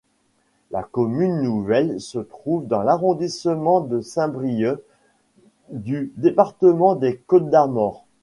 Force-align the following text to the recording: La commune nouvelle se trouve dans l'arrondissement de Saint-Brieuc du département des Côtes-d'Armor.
La 0.71 0.81
commune 0.81 1.41
nouvelle 1.43 2.01
se 2.01 2.17
trouve 2.17 2.65
dans 2.65 2.81
l'arrondissement 2.81 3.81
de 3.81 4.01
Saint-Brieuc 4.01 4.83
du 5.69 6.11
département 6.17 6.95
des 6.95 7.17
Côtes-d'Armor. 7.27 8.03